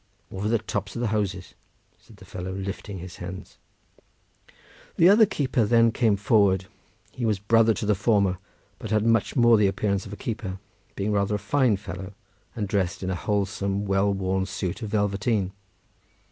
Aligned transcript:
"Over 0.31 0.47
the 0.47 0.57
tops 0.57 0.95
of 0.95 0.99
the 0.99 1.09
houses," 1.09 1.53
said 1.99 2.17
the 2.17 2.25
fellow, 2.25 2.53
lifting 2.53 2.97
up 2.97 3.01
his 3.03 3.17
hands. 3.17 3.59
The 4.95 5.07
other 5.07 5.27
keeper 5.27 5.63
then 5.63 5.91
came 5.91 6.15
forward; 6.15 6.65
he 7.11 7.23
was 7.23 7.37
brother 7.37 7.75
to 7.75 7.85
the 7.85 7.93
former, 7.93 8.39
but 8.79 8.89
had 8.89 9.05
much 9.05 9.35
more 9.35 9.57
the 9.57 9.67
appearance 9.67 10.07
of 10.07 10.13
a 10.13 10.17
keeper, 10.17 10.57
being 10.95 11.11
rather 11.11 11.35
a 11.35 11.37
fine 11.37 11.77
fellow 11.77 12.15
and 12.55 12.67
dressed 12.67 13.03
in 13.03 13.11
a 13.11 13.15
wholesome, 13.15 13.85
well 13.85 14.11
worn 14.11 14.47
suit 14.47 14.81
of 14.81 14.89
velveteen. 14.89 15.51